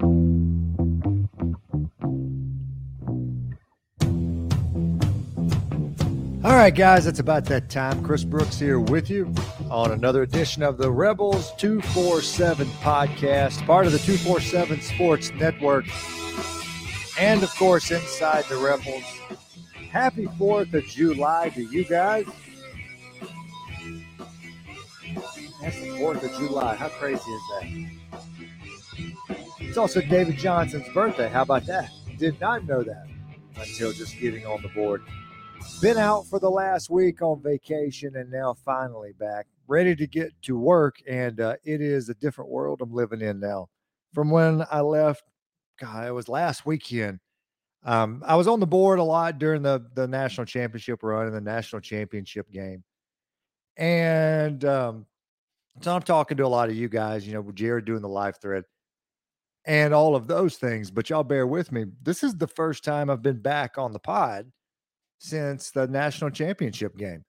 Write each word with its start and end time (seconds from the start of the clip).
All 0.00 0.10
right, 6.42 6.74
guys, 6.74 7.06
it's 7.06 7.20
about 7.20 7.44
that 7.46 7.70
time. 7.70 8.02
Chris 8.02 8.24
Brooks 8.24 8.58
here 8.58 8.80
with 8.80 9.08
you 9.08 9.32
on 9.70 9.92
another 9.92 10.22
edition 10.22 10.62
of 10.62 10.78
the 10.78 10.90
Rebels 10.90 11.52
247 11.58 12.66
podcast, 12.80 13.64
part 13.66 13.86
of 13.86 13.92
the 13.92 13.98
247 13.98 14.80
Sports 14.80 15.30
Network, 15.34 15.84
and 17.18 17.42
of 17.42 17.54
course, 17.54 17.90
inside 17.90 18.44
the 18.44 18.56
Rebels. 18.56 19.04
Happy 19.90 20.26
4th 20.26 20.74
of 20.74 20.84
July 20.86 21.50
to 21.50 21.62
you 21.62 21.84
guys. 21.84 22.26
That's 25.60 25.80
the 25.80 25.90
4th 25.98 26.22
of 26.24 26.32
July. 26.38 26.74
How 26.74 26.88
crazy 26.88 27.30
is 27.30 27.42
that? 27.60 28.03
It's 29.74 29.78
also 29.80 30.00
David 30.02 30.36
Johnson's 30.36 30.88
birthday. 30.90 31.28
How 31.28 31.42
about 31.42 31.66
that? 31.66 31.90
Did 32.16 32.40
not 32.40 32.64
know 32.64 32.84
that 32.84 33.08
until 33.56 33.90
just 33.92 34.16
getting 34.20 34.46
on 34.46 34.62
the 34.62 34.68
board. 34.68 35.02
Been 35.82 35.96
out 35.96 36.28
for 36.28 36.38
the 36.38 36.48
last 36.48 36.90
week 36.90 37.22
on 37.22 37.42
vacation 37.42 38.14
and 38.14 38.30
now 38.30 38.54
finally 38.64 39.14
back, 39.18 39.48
ready 39.66 39.96
to 39.96 40.06
get 40.06 40.30
to 40.42 40.56
work. 40.56 41.02
And 41.08 41.40
uh, 41.40 41.56
it 41.64 41.80
is 41.80 42.08
a 42.08 42.14
different 42.14 42.52
world 42.52 42.82
I'm 42.82 42.94
living 42.94 43.20
in 43.20 43.40
now. 43.40 43.66
From 44.12 44.30
when 44.30 44.64
I 44.70 44.80
left, 44.80 45.24
God, 45.80 46.06
it 46.06 46.12
was 46.12 46.28
last 46.28 46.64
weekend. 46.64 47.18
Um, 47.82 48.22
I 48.24 48.36
was 48.36 48.46
on 48.46 48.60
the 48.60 48.68
board 48.68 49.00
a 49.00 49.02
lot 49.02 49.40
during 49.40 49.62
the 49.62 49.84
the 49.96 50.06
national 50.06 50.46
championship 50.46 51.02
run 51.02 51.26
and 51.26 51.34
the 51.34 51.40
national 51.40 51.80
championship 51.80 52.48
game, 52.48 52.84
and 53.76 54.64
um, 54.64 55.06
so 55.80 55.96
I'm 55.96 56.02
talking 56.02 56.36
to 56.36 56.46
a 56.46 56.46
lot 56.46 56.68
of 56.68 56.76
you 56.76 56.88
guys. 56.88 57.26
You 57.26 57.34
know, 57.34 57.50
Jared 57.50 57.86
doing 57.86 58.02
the 58.02 58.08
live 58.08 58.36
thread 58.40 58.62
and 59.66 59.94
all 59.94 60.14
of 60.14 60.26
those 60.26 60.56
things. 60.56 60.90
But 60.90 61.10
y'all 61.10 61.24
bear 61.24 61.46
with 61.46 61.72
me. 61.72 61.86
This 62.02 62.22
is 62.22 62.36
the 62.36 62.46
first 62.46 62.84
time 62.84 63.10
I've 63.10 63.22
been 63.22 63.40
back 63.40 63.78
on 63.78 63.92
the 63.92 63.98
pod 63.98 64.50
since 65.18 65.70
the 65.70 65.86
national 65.86 66.30
championship 66.30 66.96
game. 66.96 67.24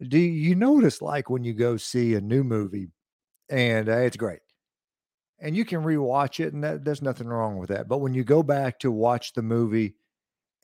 Do 0.00 0.18
you 0.18 0.54
notice 0.54 1.00
like 1.02 1.30
when 1.30 1.44
you 1.44 1.54
go 1.54 1.76
see 1.76 2.14
a 2.14 2.20
new 2.20 2.44
movie 2.44 2.88
and 3.48 3.88
uh, 3.88 3.98
it's 3.98 4.16
great 4.16 4.40
and 5.40 5.56
you 5.56 5.64
can 5.64 5.82
rewatch 5.82 6.40
it 6.40 6.54
and 6.54 6.62
that, 6.64 6.84
there's 6.84 7.02
nothing 7.02 7.26
wrong 7.26 7.58
with 7.58 7.68
that. 7.70 7.88
But 7.88 7.98
when 7.98 8.14
you 8.14 8.24
go 8.24 8.42
back 8.42 8.78
to 8.80 8.90
watch 8.90 9.32
the 9.32 9.42
movie 9.42 9.94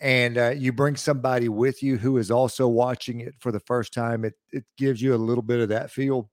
and 0.01 0.39
uh, 0.39 0.51
you 0.51 0.73
bring 0.73 0.97
somebody 0.97 1.49
with 1.49 1.83
you 1.83 1.99
who 1.99 2.17
is 2.19 2.31
also 2.31 2.69
watching 2.69 3.21
it 3.21 3.35
for 3.41 3.53
the 3.53 3.61
first 3.61 3.93
time, 3.93 4.25
it, 4.25 4.35
it 4.53 4.65
gives 4.77 5.03
you 5.03 5.15
a 5.15 5.17
little 5.17 5.43
bit 5.43 5.61
of 5.61 5.69
that 5.71 5.91
feel. 5.91 6.31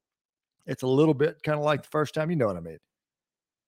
It's 0.67 0.83
a 0.83 0.87
little 0.87 1.13
bit 1.13 1.41
kind 1.43 1.57
of 1.57 1.65
like 1.65 1.83
the 1.83 1.89
first 1.89 2.13
time, 2.13 2.29
you 2.29 2.35
know 2.35 2.47
what 2.47 2.57
I 2.57 2.61
mean? 2.61 2.79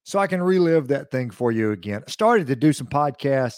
So 0.07 0.19
I 0.19 0.27
can 0.27 0.41
relive 0.41 0.87
that 0.87 1.11
thing 1.11 1.31
for 1.31 1.51
you 1.51 1.73
again. 1.73 2.01
I 2.07 2.09
started 2.09 2.47
to 2.47 2.55
do 2.55 2.71
some 2.71 2.87
podcast 2.87 3.57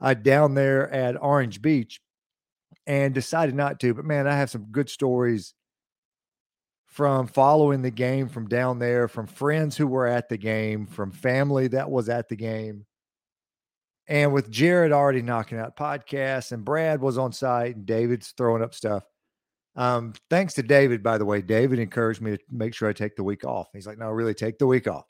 uh, 0.00 0.14
down 0.14 0.54
there 0.54 0.88
at 0.88 1.20
Orange 1.20 1.60
Beach 1.60 2.00
and 2.86 3.12
decided 3.12 3.56
not 3.56 3.80
to. 3.80 3.92
But 3.92 4.04
man, 4.04 4.28
I 4.28 4.36
have 4.36 4.50
some 4.50 4.66
good 4.70 4.88
stories 4.88 5.54
from 6.86 7.26
following 7.26 7.82
the 7.82 7.90
game 7.90 8.28
from 8.28 8.46
down 8.46 8.78
there, 8.78 9.08
from 9.08 9.26
friends 9.26 9.76
who 9.76 9.88
were 9.88 10.06
at 10.06 10.28
the 10.28 10.36
game, 10.36 10.86
from 10.86 11.10
family 11.10 11.66
that 11.66 11.90
was 11.90 12.08
at 12.08 12.28
the 12.28 12.36
game. 12.36 12.86
And 14.06 14.32
with 14.32 14.52
Jared 14.52 14.92
already 14.92 15.22
knocking 15.22 15.58
out 15.58 15.76
podcasts, 15.76 16.52
and 16.52 16.64
Brad 16.64 17.00
was 17.00 17.18
on 17.18 17.32
site, 17.32 17.74
and 17.74 17.84
David's 17.84 18.32
throwing 18.36 18.62
up 18.62 18.74
stuff. 18.74 19.02
Um, 19.74 20.12
thanks 20.30 20.54
to 20.54 20.62
David, 20.62 21.02
by 21.02 21.18
the 21.18 21.24
way. 21.24 21.42
David 21.42 21.80
encouraged 21.80 22.20
me 22.20 22.36
to 22.36 22.38
make 22.48 22.74
sure 22.74 22.88
I 22.88 22.92
take 22.92 23.16
the 23.16 23.24
week 23.24 23.44
off. 23.44 23.70
He's 23.72 23.88
like, 23.88 23.98
no, 23.98 24.08
really, 24.10 24.34
take 24.34 24.58
the 24.58 24.66
week 24.68 24.86
off. 24.86 25.07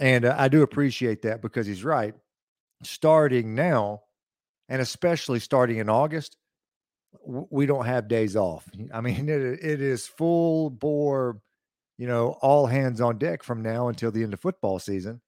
And 0.00 0.24
uh, 0.24 0.34
I 0.36 0.48
do 0.48 0.62
appreciate 0.62 1.22
that 1.22 1.42
because 1.42 1.66
he's 1.66 1.84
right. 1.84 2.14
Starting 2.82 3.54
now, 3.54 4.02
and 4.68 4.80
especially 4.80 5.38
starting 5.38 5.76
in 5.76 5.90
August, 5.90 6.38
we 7.22 7.66
don't 7.66 7.84
have 7.84 8.08
days 8.08 8.34
off. 8.34 8.68
I 8.94 9.00
mean, 9.02 9.28
it, 9.28 9.40
it 9.40 9.80
is 9.80 10.06
full 10.08 10.70
bore, 10.70 11.40
you 11.98 12.08
know, 12.08 12.38
all 12.40 12.66
hands 12.66 13.00
on 13.00 13.18
deck 13.18 13.42
from 13.42 13.62
now 13.62 13.88
until 13.88 14.10
the 14.10 14.22
end 14.22 14.32
of 14.32 14.40
football 14.40 14.78
season. 14.78 15.20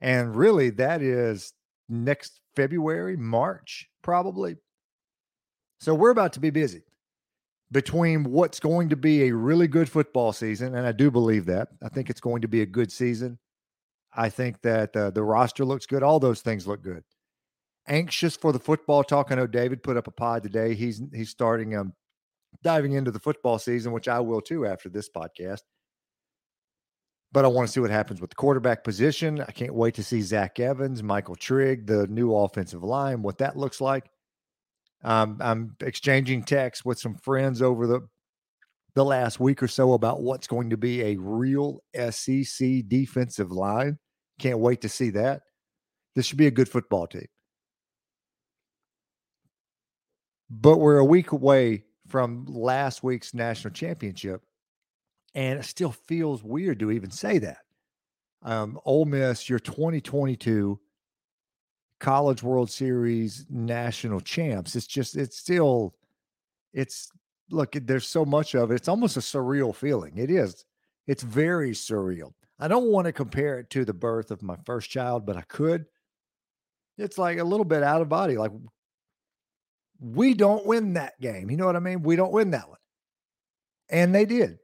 And 0.00 0.34
really, 0.34 0.70
that 0.70 1.02
is 1.02 1.52
next 1.88 2.40
February, 2.54 3.16
March, 3.16 3.88
probably. 4.02 4.56
So 5.80 5.92
we're 5.94 6.10
about 6.10 6.34
to 6.34 6.40
be 6.40 6.50
busy 6.50 6.82
between 7.72 8.24
what's 8.24 8.60
going 8.60 8.88
to 8.90 8.96
be 8.96 9.24
a 9.24 9.34
really 9.34 9.66
good 9.66 9.88
football 9.88 10.32
season. 10.32 10.74
And 10.76 10.86
I 10.86 10.92
do 10.92 11.10
believe 11.10 11.46
that. 11.46 11.68
I 11.82 11.88
think 11.88 12.10
it's 12.10 12.20
going 12.20 12.42
to 12.42 12.48
be 12.48 12.62
a 12.62 12.66
good 12.66 12.92
season. 12.92 13.38
I 14.12 14.28
think 14.28 14.60
that 14.62 14.96
uh, 14.96 15.10
the 15.10 15.22
roster 15.22 15.64
looks 15.64 15.86
good. 15.86 16.02
All 16.02 16.20
those 16.20 16.40
things 16.40 16.66
look 16.66 16.82
good 16.82 17.04
anxious 17.90 18.36
for 18.36 18.52
the 18.52 18.58
football 18.58 19.04
talk. 19.04 19.30
I 19.30 19.34
know 19.34 19.46
David 19.46 19.82
put 19.82 19.96
up 19.96 20.06
a 20.06 20.12
pod 20.12 20.42
today. 20.42 20.74
He's 20.74 21.02
he's 21.12 21.30
starting 21.30 21.76
um 21.76 21.92
diving 22.62 22.92
into 22.92 23.10
the 23.10 23.20
football 23.20 23.58
season, 23.58 23.92
which 23.92 24.08
I 24.08 24.20
will 24.20 24.40
too 24.40 24.66
after 24.66 24.88
this 24.88 25.08
podcast. 25.08 25.60
But 27.32 27.44
I 27.44 27.48
want 27.48 27.68
to 27.68 27.72
see 27.72 27.80
what 27.80 27.90
happens 27.90 28.20
with 28.20 28.30
the 28.30 28.36
quarterback 28.36 28.82
position. 28.82 29.40
I 29.40 29.52
can't 29.52 29.74
wait 29.74 29.94
to 29.94 30.02
see 30.02 30.20
Zach 30.20 30.58
Evans, 30.58 31.00
Michael 31.02 31.36
Trigg, 31.36 31.86
the 31.86 32.08
new 32.08 32.34
offensive 32.34 32.82
line, 32.82 33.22
what 33.22 33.38
that 33.38 33.56
looks 33.56 33.80
like. 33.80 34.10
Um, 35.04 35.38
I'm 35.40 35.76
exchanging 35.80 36.42
texts 36.42 36.84
with 36.84 36.98
some 36.98 37.14
friends 37.14 37.62
over 37.62 37.86
the 37.86 38.00
the 38.94 39.04
last 39.04 39.40
week 39.40 39.62
or 39.62 39.68
so 39.68 39.92
about 39.92 40.22
what's 40.22 40.46
going 40.46 40.70
to 40.70 40.76
be 40.76 41.02
a 41.02 41.16
real 41.16 41.82
SEC 42.10 42.88
defensive 42.88 43.52
line. 43.52 43.98
Can't 44.38 44.58
wait 44.58 44.80
to 44.82 44.88
see 44.88 45.10
that. 45.10 45.42
This 46.16 46.26
should 46.26 46.38
be 46.38 46.46
a 46.46 46.50
good 46.50 46.68
football 46.68 47.06
team. 47.06 47.26
but 50.50 50.78
we're 50.78 50.98
a 50.98 51.04
week 51.04 51.30
away 51.30 51.84
from 52.08 52.44
last 52.46 53.04
week's 53.04 53.32
national 53.32 53.72
championship, 53.72 54.42
and 55.34 55.60
it 55.60 55.64
still 55.64 55.92
feels 55.92 56.42
weird 56.42 56.80
to 56.80 56.90
even 56.90 57.10
say 57.10 57.38
that. 57.38 57.58
Um, 58.42 58.80
Ole 58.84 59.04
Miss, 59.04 59.48
your 59.48 59.60
2022 59.60 60.80
College 62.00 62.42
World 62.42 62.70
Series 62.70 63.46
national 63.48 64.20
champs. 64.20 64.74
It's 64.74 64.86
just, 64.86 65.16
it's 65.16 65.38
still, 65.38 65.94
it's 66.72 67.10
look, 67.50 67.72
there's 67.72 68.06
so 68.06 68.24
much 68.24 68.54
of 68.54 68.70
it. 68.70 68.74
It's 68.74 68.88
almost 68.88 69.16
a 69.16 69.20
surreal 69.20 69.74
feeling. 69.74 70.18
It 70.18 70.30
is. 70.30 70.64
It's 71.06 71.22
very 71.22 71.70
surreal. 71.70 72.32
I 72.58 72.68
don't 72.68 72.90
want 72.90 73.06
to 73.06 73.12
compare 73.12 73.58
it 73.58 73.70
to 73.70 73.84
the 73.84 73.94
birth 73.94 74.30
of 74.30 74.42
my 74.42 74.56
first 74.64 74.90
child, 74.90 75.24
but 75.24 75.36
I 75.36 75.42
could. 75.42 75.86
It's 76.98 77.18
like 77.18 77.38
a 77.38 77.44
little 77.44 77.64
bit 77.64 77.82
out 77.82 78.02
of 78.02 78.08
body. 78.08 78.36
Like 78.36 78.52
we 79.98 80.34
don't 80.34 80.66
win 80.66 80.94
that 80.94 81.20
game. 81.20 81.50
You 81.50 81.56
know 81.56 81.66
what 81.66 81.76
I 81.76 81.80
mean? 81.80 82.02
We 82.02 82.16
don't 82.16 82.32
win 82.32 82.50
that 82.50 82.68
one. 82.68 82.78
And 83.88 84.14
they 84.14 84.24
did. 84.24 84.58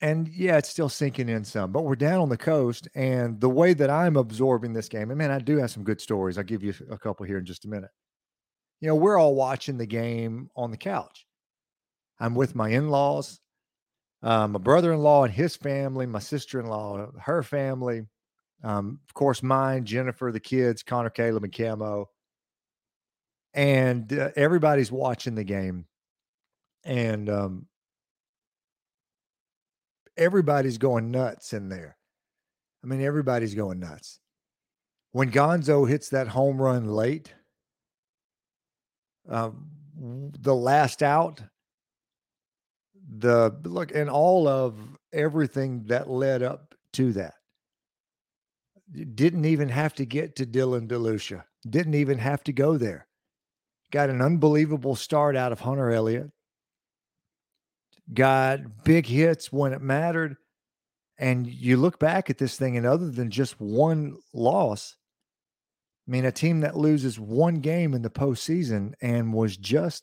And 0.00 0.28
yeah, 0.28 0.58
it's 0.58 0.68
still 0.68 0.88
sinking 0.88 1.28
in 1.28 1.44
some, 1.44 1.70
but 1.70 1.84
we're 1.84 1.94
down 1.94 2.20
on 2.20 2.28
the 2.28 2.36
coast. 2.36 2.88
And 2.94 3.40
the 3.40 3.48
way 3.48 3.72
that 3.74 3.90
I'm 3.90 4.16
absorbing 4.16 4.72
this 4.72 4.88
game, 4.88 5.10
and 5.10 5.18
man, 5.18 5.30
I 5.30 5.38
do 5.38 5.58
have 5.58 5.70
some 5.70 5.84
good 5.84 6.00
stories. 6.00 6.38
I'll 6.38 6.44
give 6.44 6.64
you 6.64 6.74
a 6.90 6.98
couple 6.98 7.24
here 7.24 7.38
in 7.38 7.44
just 7.44 7.64
a 7.64 7.68
minute. 7.68 7.90
You 8.80 8.88
know, 8.88 8.96
we're 8.96 9.16
all 9.16 9.36
watching 9.36 9.78
the 9.78 9.86
game 9.86 10.50
on 10.56 10.72
the 10.72 10.76
couch. 10.76 11.24
I'm 12.22 12.36
with 12.36 12.54
my 12.54 12.68
in 12.68 12.88
laws, 12.88 13.40
uh, 14.22 14.46
my 14.46 14.60
brother 14.60 14.92
in 14.92 15.00
law 15.00 15.24
and 15.24 15.32
his 15.32 15.56
family, 15.56 16.06
my 16.06 16.20
sister 16.20 16.60
in 16.60 16.66
law, 16.66 17.10
her 17.20 17.42
family, 17.42 18.06
um, 18.62 19.00
of 19.08 19.14
course, 19.14 19.42
mine, 19.42 19.84
Jennifer, 19.84 20.30
the 20.30 20.38
kids, 20.38 20.84
Connor, 20.84 21.10
Caleb, 21.10 21.42
and 21.42 21.52
Camo. 21.52 22.08
And 23.54 24.12
uh, 24.12 24.30
everybody's 24.36 24.92
watching 24.92 25.34
the 25.34 25.42
game. 25.42 25.86
And 26.84 27.28
um, 27.28 27.66
everybody's 30.16 30.78
going 30.78 31.10
nuts 31.10 31.52
in 31.52 31.68
there. 31.68 31.96
I 32.84 32.86
mean 32.86 33.02
everybody's 33.02 33.54
going 33.54 33.80
nuts. 33.80 34.20
When 35.10 35.32
gonzo 35.32 35.88
hits 35.88 36.10
that 36.10 36.28
home 36.28 36.62
run 36.62 36.86
late 36.86 37.34
uh, 39.28 39.50
the 39.96 40.54
last 40.54 41.02
out 41.02 41.42
the 43.18 43.54
look 43.64 43.94
and 43.94 44.08
all 44.08 44.48
of 44.48 44.76
everything 45.12 45.84
that 45.86 46.08
led 46.08 46.42
up 46.42 46.74
to 46.94 47.12
that. 47.12 47.34
Didn't 49.14 49.44
even 49.44 49.68
have 49.68 49.94
to 49.94 50.04
get 50.04 50.36
to 50.36 50.46
dylan 50.46 50.86
delucia. 50.86 51.44
Didn't 51.68 51.94
even 51.94 52.18
have 52.18 52.42
to 52.44 52.52
go 52.52 52.76
there. 52.76 53.06
Got 53.90 54.10
an 54.10 54.20
unbelievable 54.20 54.96
start 54.96 55.36
out 55.36 55.52
of 55.52 55.60
Hunter 55.60 55.90
Elliott, 55.90 56.30
got 58.12 58.84
big 58.84 59.06
hits 59.06 59.52
when 59.52 59.72
it 59.72 59.82
mattered. 59.82 60.36
And 61.18 61.46
you 61.46 61.76
look 61.76 61.98
back 61.98 62.30
at 62.30 62.38
this 62.38 62.56
thing, 62.56 62.76
and 62.76 62.86
other 62.86 63.10
than 63.10 63.30
just 63.30 63.60
one 63.60 64.16
loss, 64.32 64.96
I 66.08 66.10
mean, 66.10 66.24
a 66.24 66.32
team 66.32 66.60
that 66.60 66.76
loses 66.76 67.20
one 67.20 67.56
game 67.56 67.94
in 67.94 68.02
the 68.02 68.10
postseason 68.10 68.94
and 69.00 69.32
was 69.32 69.56
just 69.56 70.02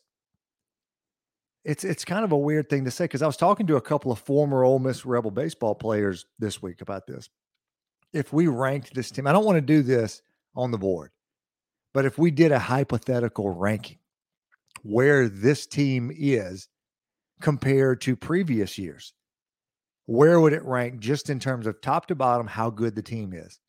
it's 1.69 1.83
it's 1.83 2.04
kind 2.04 2.25
of 2.25 2.31
a 2.31 2.38
weird 2.38 2.68
thing 2.68 2.83
to 2.86 2.92
say 2.92 3.04
because 3.04 3.21
I 3.21 3.27
was 3.27 3.38
talking 3.38 3.68
to 3.68 3.75
a 3.75 3.81
couple 3.81 4.12
of 4.12 4.18
former 4.18 4.63
Ole 4.63 4.80
Miss 4.80 5.06
Rebel 5.06 5.30
baseball 5.30 5.75
players 5.75 6.25
this 6.39 6.63
week 6.63 6.81
about 6.81 7.06
this. 7.06 7.30
if 8.12 8.33
we 8.33 8.48
ranked 8.48 8.95
this 8.95 9.12
team, 9.12 9.27
I 9.27 9.31
don't 9.31 9.45
want 9.45 9.57
to 9.57 9.62
do 9.62 9.83
this 9.83 10.24
on 10.56 10.71
the 10.71 10.80
board, 10.80 11.12
but 11.94 12.06
if 12.06 12.18
we 12.18 12.31
did 12.31 12.51
a 12.51 12.57
hypothetical 12.57 13.51
ranking 13.51 14.00
where 14.81 15.30
this 15.30 15.68
team 15.68 16.12
is 16.18 16.68
compared 17.39 18.01
to 18.01 18.15
previous 18.15 18.80
years, 18.80 19.13
where 20.07 20.39
would 20.39 20.54
it 20.54 20.63
rank 20.63 21.00
just 21.00 21.30
in 21.30 21.39
terms 21.39 21.68
of 21.68 21.81
top 21.81 22.07
to 22.07 22.15
bottom, 22.15 22.48
how 22.48 22.72
good 22.72 22.95
the 22.95 23.04
team 23.04 23.31
is? 23.31 23.60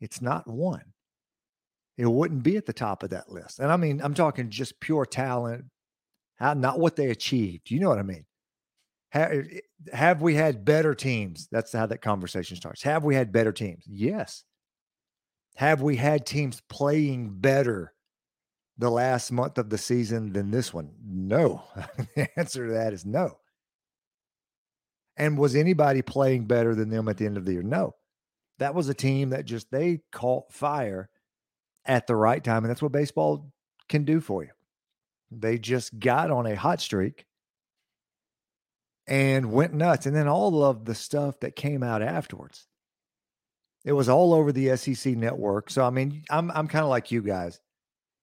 It's 0.00 0.22
not 0.22 0.48
one. 0.48 0.94
It 1.98 2.06
wouldn't 2.06 2.42
be 2.42 2.56
at 2.56 2.64
the 2.64 2.72
top 2.72 3.02
of 3.02 3.10
that 3.10 3.30
list. 3.30 3.58
And 3.58 3.70
I 3.70 3.76
mean, 3.76 4.00
I'm 4.02 4.14
talking 4.14 4.48
just 4.48 4.80
pure 4.80 5.04
talent, 5.04 5.66
not 6.42 6.78
what 6.78 6.96
they 6.96 7.10
achieved. 7.10 7.70
You 7.70 7.80
know 7.80 7.88
what 7.88 7.98
I 7.98 8.02
mean? 8.02 8.24
Have, 9.10 9.46
have 9.92 10.22
we 10.22 10.34
had 10.34 10.64
better 10.64 10.94
teams? 10.94 11.48
That's 11.52 11.72
how 11.72 11.86
that 11.86 12.02
conversation 12.02 12.56
starts. 12.56 12.82
Have 12.82 13.04
we 13.04 13.14
had 13.14 13.32
better 13.32 13.52
teams? 13.52 13.84
Yes. 13.86 14.44
Have 15.56 15.82
we 15.82 15.96
had 15.96 16.24
teams 16.24 16.62
playing 16.68 17.38
better 17.38 17.92
the 18.78 18.90
last 18.90 19.30
month 19.30 19.58
of 19.58 19.68
the 19.68 19.78
season 19.78 20.32
than 20.32 20.50
this 20.50 20.72
one? 20.72 20.90
No. 21.04 21.62
the 22.16 22.28
answer 22.38 22.66
to 22.66 22.72
that 22.72 22.92
is 22.92 23.04
no. 23.04 23.38
And 25.16 25.36
was 25.36 25.54
anybody 25.54 26.00
playing 26.00 26.46
better 26.46 26.74
than 26.74 26.88
them 26.88 27.06
at 27.08 27.18
the 27.18 27.26
end 27.26 27.36
of 27.36 27.44
the 27.44 27.52
year? 27.52 27.62
No. 27.62 27.94
That 28.58 28.74
was 28.74 28.88
a 28.88 28.94
team 28.94 29.30
that 29.30 29.44
just 29.44 29.70
they 29.70 30.00
caught 30.10 30.50
fire 30.52 31.10
at 31.84 32.06
the 32.06 32.16
right 32.16 32.42
time. 32.42 32.64
And 32.64 32.70
that's 32.70 32.82
what 32.82 32.92
baseball 32.92 33.52
can 33.88 34.04
do 34.04 34.20
for 34.20 34.42
you. 34.42 34.50
They 35.40 35.58
just 35.58 35.98
got 35.98 36.30
on 36.30 36.46
a 36.46 36.56
hot 36.56 36.80
streak 36.80 37.24
and 39.06 39.52
went 39.52 39.74
nuts. 39.74 40.06
And 40.06 40.14
then 40.14 40.28
all 40.28 40.64
of 40.64 40.84
the 40.84 40.94
stuff 40.94 41.40
that 41.40 41.56
came 41.56 41.82
out 41.82 42.02
afterwards. 42.02 42.66
It 43.84 43.92
was 43.92 44.08
all 44.08 44.32
over 44.32 44.52
the 44.52 44.76
SEC 44.76 45.16
network. 45.16 45.70
So 45.70 45.84
I 45.84 45.90
mean, 45.90 46.22
I'm 46.30 46.50
I'm 46.52 46.68
kind 46.68 46.84
of 46.84 46.90
like 46.90 47.10
you 47.10 47.22
guys. 47.22 47.60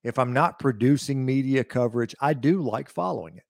If 0.03 0.17
I'm 0.17 0.31
not 0.31 0.59
producing 0.59 1.25
media 1.25 1.63
coverage, 1.63 2.15
I 2.21 2.33
do 2.33 2.61
like 2.61 2.89
following 2.89 3.37
it. 3.37 3.43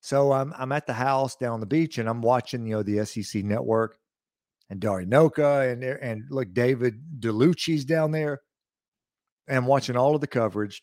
So 0.00 0.32
I'm 0.32 0.54
I'm 0.56 0.72
at 0.72 0.86
the 0.86 0.94
house 0.94 1.36
down 1.36 1.60
the 1.60 1.66
beach 1.66 1.98
and 1.98 2.08
I'm 2.08 2.22
watching, 2.22 2.66
you 2.66 2.76
know, 2.76 2.82
the 2.82 3.04
SEC 3.04 3.44
network 3.44 3.98
and 4.70 4.80
Dari 4.80 5.04
Nowkhah 5.04 5.72
and 5.72 5.84
and 5.84 6.24
look, 6.30 6.54
David 6.54 7.20
Dellucci's 7.20 7.84
down 7.84 8.12
there 8.12 8.40
and 9.48 9.66
watching 9.66 9.96
all 9.96 10.14
of 10.14 10.20
the 10.20 10.26
coverage, 10.26 10.82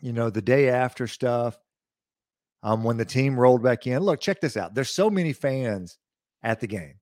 you 0.00 0.12
know, 0.12 0.30
the 0.30 0.42
day 0.42 0.68
after 0.68 1.06
stuff. 1.06 1.58
Um, 2.62 2.84
when 2.84 2.98
the 2.98 3.06
team 3.06 3.40
rolled 3.40 3.62
back 3.62 3.86
in, 3.86 4.02
look, 4.02 4.20
check 4.20 4.42
this 4.42 4.56
out. 4.56 4.74
There's 4.74 4.94
so 4.94 5.08
many 5.08 5.32
fans 5.32 5.96
at 6.42 6.60
the 6.60 6.66
game. 6.66 6.96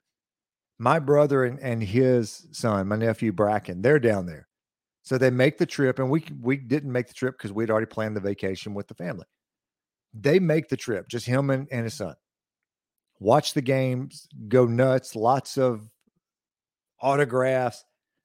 My 0.78 1.00
brother 1.00 1.44
and, 1.44 1.58
and 1.58 1.82
his 1.82 2.46
son, 2.52 2.86
my 2.86 2.94
nephew 2.94 3.32
Bracken, 3.32 3.82
they're 3.82 3.98
down 3.98 4.26
there. 4.26 4.46
So 5.02 5.18
they 5.18 5.30
make 5.30 5.58
the 5.58 5.66
trip, 5.66 5.98
and 5.98 6.10
we 6.10 6.22
we 6.40 6.58
didn't 6.58 6.92
make 6.92 7.08
the 7.08 7.14
trip 7.14 7.36
because 7.36 7.52
we'd 7.52 7.70
already 7.70 7.86
planned 7.86 8.14
the 8.14 8.20
vacation 8.20 8.74
with 8.74 8.86
the 8.86 8.94
family. 8.94 9.24
They 10.14 10.38
make 10.38 10.68
the 10.68 10.76
trip, 10.76 11.08
just 11.08 11.26
him 11.26 11.50
and, 11.50 11.66
and 11.72 11.84
his 11.84 11.94
son. 11.94 12.14
Watch 13.18 13.54
the 13.54 13.62
games, 13.62 14.28
go 14.46 14.66
nuts, 14.66 15.16
lots 15.16 15.58
of 15.58 15.88
autographs. 17.00 17.84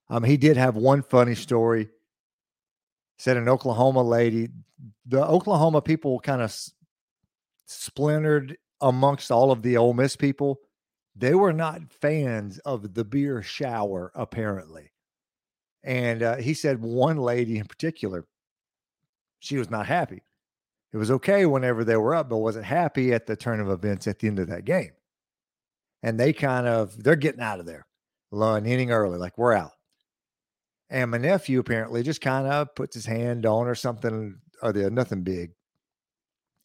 Um, 0.09 0.23
he 0.23 0.37
did 0.37 0.57
have 0.57 0.75
one 0.75 1.01
funny 1.01 1.35
story 1.35 1.89
said 3.17 3.37
an 3.37 3.49
Oklahoma 3.49 4.03
lady, 4.03 4.49
the 5.05 5.23
Oklahoma 5.23 5.81
people 5.81 6.19
kind 6.19 6.41
of 6.41 6.55
splintered 7.65 8.57
amongst 8.81 9.31
all 9.31 9.51
of 9.51 9.61
the 9.61 9.77
Ole 9.77 9.93
Miss 9.93 10.15
people. 10.15 10.59
They 11.15 11.35
were 11.35 11.53
not 11.53 11.91
fans 11.91 12.59
of 12.59 12.93
the 12.93 13.05
beer 13.05 13.41
shower, 13.41 14.11
apparently. 14.15 14.91
And 15.83 16.23
uh, 16.23 16.35
he 16.37 16.53
said 16.53 16.81
one 16.81 17.17
lady 17.17 17.57
in 17.57 17.65
particular, 17.65 18.25
she 19.39 19.57
was 19.57 19.69
not 19.69 19.85
happy. 19.85 20.23
It 20.93 20.97
was 20.97 21.11
okay 21.11 21.45
whenever 21.45 21.83
they 21.83 21.97
were 21.97 22.15
up, 22.15 22.29
but 22.29 22.37
wasn't 22.37 22.65
happy 22.65 23.13
at 23.13 23.25
the 23.25 23.35
turn 23.35 23.59
of 23.59 23.69
events 23.69 24.07
at 24.07 24.19
the 24.19 24.27
end 24.27 24.39
of 24.39 24.47
that 24.47 24.65
game. 24.65 24.91
And 26.03 26.19
they 26.19 26.33
kind 26.33 26.67
of 26.67 27.01
they're 27.01 27.15
getting 27.15 27.41
out 27.41 27.59
of 27.59 27.65
there, 27.65 27.85
an 28.31 28.65
inning 28.65 28.91
early, 28.91 29.17
like 29.17 29.37
we're 29.37 29.53
out. 29.53 29.71
And 30.89 31.11
my 31.11 31.17
nephew 31.17 31.59
apparently 31.59 32.03
just 32.03 32.21
kind 32.21 32.47
of 32.47 32.75
puts 32.75 32.95
his 32.95 33.05
hand 33.05 33.45
on 33.45 33.67
or 33.67 33.75
something 33.75 34.37
or 34.61 34.71
the 34.71 34.89
nothing 34.89 35.23
big. 35.23 35.51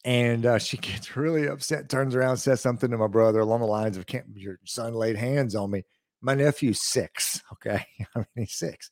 And 0.05 0.45
uh, 0.45 0.59
she 0.59 0.77
gets 0.77 1.15
really 1.15 1.47
upset, 1.47 1.89
turns 1.89 2.15
around, 2.15 2.37
says 2.37 2.61
something 2.61 2.89
to 2.91 2.97
my 2.97 3.07
brother 3.07 3.39
along 3.39 3.61
the 3.61 3.67
lines 3.67 3.97
of, 3.97 4.05
Can't 4.05 4.25
your 4.35 4.59
son 4.65 4.93
laid 4.93 5.17
hands 5.17 5.55
on 5.55 5.71
me. 5.71 5.83
My 6.21 6.35
nephew's 6.35 6.81
six. 6.81 7.41
Okay. 7.53 7.85
I 8.15 8.19
mean, 8.19 8.25
he's 8.35 8.55
six. 8.55 8.89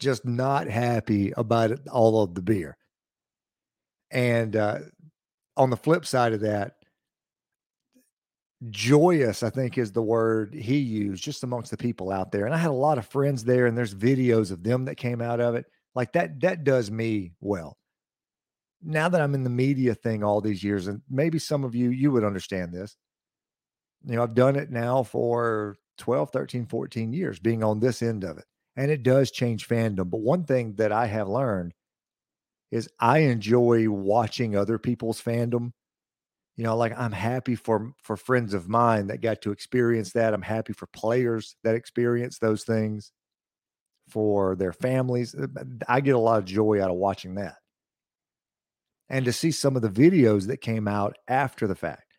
Just 0.00 0.24
not 0.24 0.66
happy 0.66 1.32
about 1.36 1.78
all 1.88 2.22
of 2.22 2.34
the 2.34 2.40
beer. 2.40 2.78
And 4.10 4.56
uh, 4.56 4.78
on 5.56 5.70
the 5.70 5.76
flip 5.76 6.06
side 6.06 6.32
of 6.32 6.40
that, 6.40 6.76
joyous, 8.70 9.42
I 9.42 9.50
think 9.50 9.76
is 9.76 9.92
the 9.92 10.02
word 10.02 10.54
he 10.54 10.78
used 10.78 11.22
just 11.22 11.42
amongst 11.42 11.70
the 11.70 11.76
people 11.76 12.10
out 12.10 12.32
there. 12.32 12.46
And 12.46 12.54
I 12.54 12.58
had 12.58 12.70
a 12.70 12.74
lot 12.74 12.98
of 12.98 13.06
friends 13.06 13.44
there, 13.44 13.66
and 13.66 13.76
there's 13.76 13.94
videos 13.94 14.50
of 14.50 14.62
them 14.62 14.84
that 14.84 14.96
came 14.96 15.20
out 15.20 15.40
of 15.40 15.54
it. 15.54 15.66
Like 15.94 16.12
that, 16.12 16.40
that 16.40 16.64
does 16.64 16.90
me 16.90 17.32
well. 17.40 17.76
Now 18.82 19.08
that 19.08 19.20
I'm 19.20 19.34
in 19.34 19.44
the 19.44 19.50
media 19.50 19.94
thing 19.94 20.24
all 20.24 20.40
these 20.40 20.62
years, 20.64 20.86
and 20.86 21.02
maybe 21.08 21.38
some 21.38 21.64
of 21.64 21.74
you, 21.74 21.90
you 21.90 22.10
would 22.10 22.24
understand 22.24 22.72
this. 22.72 22.96
You 24.04 24.16
know, 24.16 24.22
I've 24.22 24.34
done 24.34 24.56
it 24.56 24.70
now 24.70 25.02
for 25.02 25.76
12, 25.98 26.30
13, 26.30 26.66
14 26.66 27.12
years 27.12 27.38
being 27.38 27.62
on 27.62 27.80
this 27.80 28.02
end 28.02 28.24
of 28.24 28.38
it. 28.38 28.44
And 28.74 28.90
it 28.90 29.02
does 29.02 29.30
change 29.30 29.68
fandom. 29.68 30.10
But 30.10 30.20
one 30.20 30.44
thing 30.44 30.74
that 30.76 30.92
I 30.92 31.06
have 31.06 31.28
learned 31.28 31.74
is 32.70 32.88
I 32.98 33.18
enjoy 33.18 33.88
watching 33.90 34.56
other 34.56 34.78
people's 34.78 35.20
fandom 35.20 35.72
you 36.62 36.68
know 36.68 36.76
like 36.76 36.96
i'm 36.96 37.10
happy 37.10 37.56
for 37.56 37.92
for 38.04 38.16
friends 38.16 38.54
of 38.54 38.68
mine 38.68 39.08
that 39.08 39.20
got 39.20 39.42
to 39.42 39.50
experience 39.50 40.12
that 40.12 40.32
i'm 40.32 40.42
happy 40.42 40.72
for 40.72 40.86
players 40.86 41.56
that 41.64 41.74
experience 41.74 42.38
those 42.38 42.62
things 42.62 43.10
for 44.08 44.54
their 44.54 44.72
families 44.72 45.34
uh, 45.34 45.48
i 45.88 46.00
get 46.00 46.14
a 46.14 46.18
lot 46.20 46.38
of 46.38 46.44
joy 46.44 46.80
out 46.80 46.90
of 46.90 46.96
watching 46.96 47.34
that. 47.34 47.56
And 49.08 49.24
to 49.24 49.32
see 49.32 49.50
some 49.50 49.74
of 49.74 49.82
the 49.82 49.88
videos 49.88 50.46
that 50.46 50.60
came 50.60 50.86
out 50.86 51.16
after 51.26 51.66
the 51.66 51.74
fact. 51.74 52.14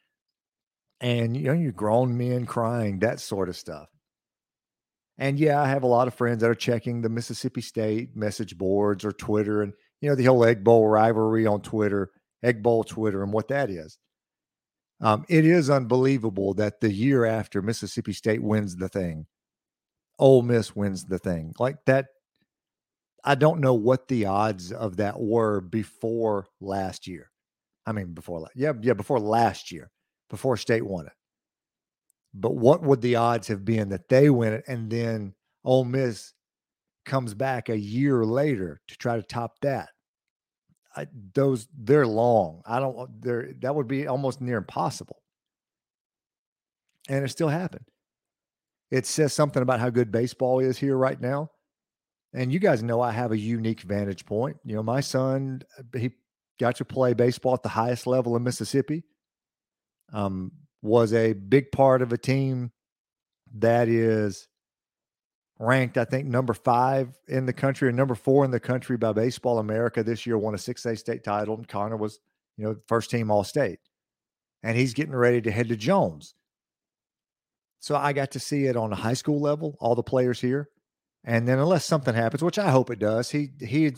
And 0.99 1.37
you 1.37 1.45
know 1.45 1.53
you 1.53 1.71
grown 1.71 2.17
men 2.17 2.45
crying 2.45 2.99
that 2.99 3.21
sort 3.21 3.47
of 3.47 3.55
stuff. 3.55 3.87
And 5.17 5.39
yeah 5.39 5.61
i 5.61 5.69
have 5.69 5.83
a 5.83 5.87
lot 5.87 6.09
of 6.09 6.15
friends 6.15 6.41
that 6.41 6.49
are 6.49 6.55
checking 6.55 7.01
the 7.01 7.07
mississippi 7.07 7.61
state 7.61 8.13
message 8.13 8.57
boards 8.57 9.05
or 9.05 9.13
twitter 9.13 9.61
and 9.61 9.71
you 10.01 10.09
know 10.09 10.15
the 10.15 10.25
whole 10.25 10.43
egg 10.43 10.65
bowl 10.65 10.85
rivalry 10.85 11.47
on 11.47 11.61
twitter 11.61 12.11
egg 12.43 12.61
bowl 12.61 12.83
twitter 12.83 13.23
and 13.23 13.31
what 13.31 13.47
that 13.47 13.69
is 13.69 13.99
um, 15.03 15.25
it 15.27 15.45
is 15.45 15.69
unbelievable 15.69 16.53
that 16.55 16.79
the 16.79 16.91
year 16.91 17.25
after 17.25 17.61
Mississippi 17.61 18.13
State 18.13 18.41
wins 18.41 18.75
the 18.75 18.87
thing, 18.89 19.27
Ole 20.17 20.41
Miss 20.41 20.75
wins 20.75 21.03
the 21.03 21.19
thing. 21.19 21.53
Like 21.59 21.77
that, 21.85 22.07
I 23.25 23.35
don't 23.35 23.59
know 23.59 23.73
what 23.73 24.07
the 24.07 24.25
odds 24.25 24.71
of 24.71 24.97
that 24.97 25.19
were 25.19 25.61
before 25.61 26.47
last 26.61 27.05
year. 27.05 27.29
I 27.85 27.91
mean, 27.91 28.13
before 28.13 28.47
yeah, 28.55 28.73
yeah, 28.81 28.93
before 28.93 29.19
last 29.19 29.71
year, 29.71 29.91
before 30.29 30.55
State 30.55 30.85
won 30.85 31.07
it. 31.07 31.13
But 32.33 32.55
what 32.55 32.81
would 32.81 33.01
the 33.01 33.17
odds 33.17 33.47
have 33.49 33.65
been 33.65 33.89
that 33.89 34.07
they 34.09 34.29
win 34.29 34.53
it 34.53 34.63
and 34.67 34.89
then 34.89 35.35
Ole 35.63 35.85
Miss 35.85 36.33
comes 37.05 37.33
back 37.33 37.69
a 37.69 37.77
year 37.77 38.25
later 38.25 38.81
to 38.87 38.97
try 38.97 39.17
to 39.17 39.23
top 39.23 39.59
that? 39.61 39.89
I, 40.95 41.07
those 41.33 41.67
they're 41.77 42.07
long. 42.07 42.61
I 42.65 42.79
don't. 42.79 43.21
They're 43.21 43.53
that 43.61 43.75
would 43.75 43.87
be 43.87 44.07
almost 44.07 44.41
near 44.41 44.57
impossible, 44.57 45.21
and 47.09 47.25
it 47.25 47.29
still 47.29 47.49
happened. 47.49 47.85
It 48.91 49.05
says 49.07 49.33
something 49.33 49.61
about 49.61 49.79
how 49.79 49.89
good 49.89 50.11
baseball 50.11 50.59
is 50.59 50.77
here 50.77 50.95
right 50.95 51.19
now, 51.19 51.49
and 52.33 52.53
you 52.53 52.59
guys 52.59 52.83
know 52.83 53.01
I 53.01 53.11
have 53.11 53.31
a 53.31 53.37
unique 53.37 53.81
vantage 53.81 54.25
point. 54.25 54.57
You 54.63 54.75
know, 54.75 54.83
my 54.83 55.01
son 55.01 55.63
he 55.95 56.11
got 56.59 56.75
to 56.75 56.85
play 56.85 57.13
baseball 57.13 57.55
at 57.55 57.63
the 57.63 57.69
highest 57.69 58.05
level 58.05 58.35
in 58.35 58.43
Mississippi. 58.43 59.03
Um, 60.11 60.51
was 60.83 61.13
a 61.13 61.33
big 61.33 61.71
part 61.71 62.01
of 62.01 62.11
a 62.11 62.17
team 62.17 62.71
that 63.55 63.87
is 63.87 64.47
ranked, 65.63 65.97
I 65.97 66.05
think, 66.05 66.27
number 66.27 66.53
five 66.53 67.09
in 67.27 67.45
the 67.45 67.53
country 67.53 67.87
and 67.87 67.97
number 67.97 68.15
four 68.15 68.45
in 68.45 68.51
the 68.51 68.59
country 68.59 68.97
by 68.97 69.13
Baseball 69.13 69.59
America 69.59 70.03
this 70.03 70.25
year, 70.25 70.37
won 70.37 70.53
a 70.53 70.57
6A 70.57 70.97
state 70.97 71.23
title. 71.23 71.55
And 71.55 71.67
Connor 71.67 71.97
was, 71.97 72.19
you 72.57 72.65
know, 72.65 72.75
first 72.87 73.09
team 73.09 73.31
All 73.31 73.43
State. 73.43 73.79
And 74.61 74.77
he's 74.77 74.93
getting 74.93 75.15
ready 75.15 75.41
to 75.41 75.51
head 75.51 75.69
to 75.69 75.75
Jones. 75.75 76.35
So 77.79 77.95
I 77.95 78.13
got 78.13 78.31
to 78.31 78.39
see 78.39 78.65
it 78.65 78.77
on 78.77 78.93
a 78.93 78.95
high 78.95 79.13
school 79.13 79.41
level, 79.41 79.75
all 79.79 79.95
the 79.95 80.03
players 80.03 80.39
here. 80.39 80.69
And 81.25 81.47
then 81.47 81.59
unless 81.59 81.85
something 81.85 82.13
happens, 82.13 82.43
which 82.43 82.59
I 82.59 82.69
hope 82.69 82.89
it 82.89 82.99
does, 82.99 83.29
he 83.29 83.51
he 83.59 83.91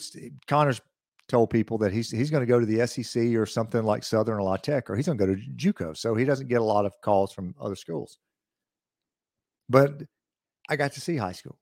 Connor's 0.48 0.81
told 1.27 1.50
people 1.50 1.77
that 1.79 1.91
he's 1.91 2.12
he's 2.12 2.29
going 2.29 2.41
to 2.41 2.48
go 2.48 2.60
to 2.60 2.65
the 2.65 2.86
SEC 2.88 3.36
or 3.36 3.45
something 3.45 3.84
like 3.84 4.03
Southern 4.03 4.38
or 4.38 4.43
La 4.43 4.57
Tech, 4.57 4.89
or 4.89 4.95
he's 4.95 5.07
going 5.07 5.17
to 5.17 5.25
go 5.25 5.34
to 5.34 5.41
JUCO. 5.55 5.98
So 5.98 6.15
he 6.15 6.25
doesn't 6.25 6.48
get 6.48 6.62
a 6.62 6.63
lot 6.63 6.86
of 6.86 6.93
calls 7.01 7.31
from 7.31 7.55
other 7.60 7.75
schools. 7.75 8.19
But 9.69 10.03
I 10.69 10.75
got 10.75 10.93
to 10.93 11.01
see 11.01 11.17
high 11.17 11.31
school. 11.34 11.57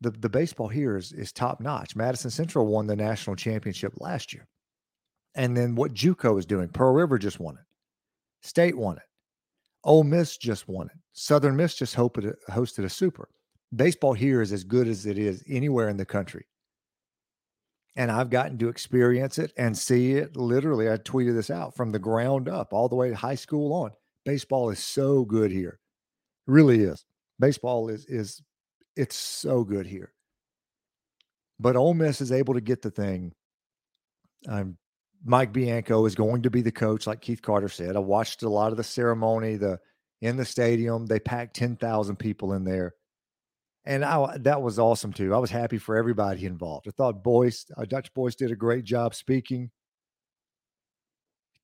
The 0.00 0.10
the 0.10 0.28
baseball 0.28 0.68
here 0.68 0.96
is 0.96 1.12
is 1.12 1.32
top 1.32 1.60
notch. 1.60 1.94
Madison 1.94 2.30
Central 2.30 2.66
won 2.66 2.86
the 2.86 2.96
national 2.96 3.36
championship 3.36 3.94
last 3.98 4.32
year. 4.32 4.46
And 5.34 5.56
then 5.56 5.74
what 5.74 5.94
JUCO 5.94 6.38
is 6.38 6.46
doing, 6.46 6.68
Pearl 6.68 6.92
River 6.92 7.18
just 7.18 7.38
won 7.38 7.54
it. 7.54 7.64
State 8.42 8.76
won 8.76 8.96
it. 8.96 9.02
Ole 9.84 10.04
Miss 10.04 10.36
just 10.36 10.68
won 10.68 10.86
it. 10.86 10.98
Southern 11.12 11.56
Miss 11.56 11.74
just 11.74 11.96
hosted 11.96 12.32
a, 12.32 12.52
hosted 12.52 12.84
a 12.84 12.88
super. 12.88 13.28
Baseball 13.74 14.14
here 14.14 14.42
is 14.42 14.52
as 14.52 14.64
good 14.64 14.88
as 14.88 15.06
it 15.06 15.18
is 15.18 15.44
anywhere 15.48 15.88
in 15.88 15.96
the 15.96 16.04
country. 16.04 16.46
And 17.96 18.10
I've 18.10 18.30
gotten 18.30 18.58
to 18.58 18.68
experience 18.68 19.38
it 19.38 19.52
and 19.56 19.76
see 19.76 20.14
it 20.14 20.36
literally. 20.36 20.90
I 20.90 20.96
tweeted 20.96 21.34
this 21.34 21.50
out 21.50 21.76
from 21.76 21.90
the 21.90 21.98
ground 21.98 22.48
up, 22.48 22.72
all 22.72 22.88
the 22.88 22.96
way 22.96 23.10
to 23.10 23.16
high 23.16 23.34
school 23.34 23.72
on. 23.72 23.92
Baseball 24.24 24.70
is 24.70 24.78
so 24.78 25.24
good 25.24 25.50
here. 25.50 25.78
It 26.48 26.52
really 26.52 26.80
is. 26.80 27.04
Baseball 27.40 27.88
is 27.88 28.06
is 28.06 28.42
it's 28.96 29.16
so 29.16 29.64
good 29.64 29.86
here. 29.86 30.12
But 31.58 31.76
Ole 31.76 31.94
Miss 31.94 32.20
is 32.20 32.32
able 32.32 32.54
to 32.54 32.60
get 32.60 32.82
the 32.82 32.90
thing. 32.90 33.32
Um, 34.48 34.76
Mike 35.24 35.52
Bianco 35.52 36.06
is 36.06 36.14
going 36.14 36.42
to 36.42 36.50
be 36.50 36.62
the 36.62 36.72
coach, 36.72 37.06
like 37.06 37.20
Keith 37.20 37.42
Carter 37.42 37.68
said. 37.68 37.96
I 37.96 37.98
watched 37.98 38.42
a 38.42 38.48
lot 38.48 38.72
of 38.72 38.76
the 38.76 38.84
ceremony, 38.84 39.56
the 39.56 39.78
in 40.20 40.36
the 40.36 40.44
stadium. 40.44 41.06
They 41.06 41.20
packed 41.20 41.56
ten 41.56 41.76
thousand 41.76 42.16
people 42.16 42.52
in 42.52 42.64
there, 42.64 42.94
and 43.84 44.04
I, 44.04 44.38
that 44.38 44.62
was 44.62 44.78
awesome 44.78 45.12
too. 45.12 45.34
I 45.34 45.38
was 45.38 45.50
happy 45.50 45.78
for 45.78 45.96
everybody 45.96 46.46
involved. 46.46 46.88
I 46.88 46.92
thought 46.92 47.24
Boyce, 47.24 47.66
uh, 47.76 47.84
Dutch 47.84 48.12
Boyce, 48.14 48.34
did 48.34 48.50
a 48.50 48.56
great 48.56 48.84
job 48.84 49.14
speaking. 49.14 49.70